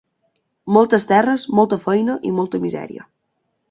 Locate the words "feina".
1.87-2.19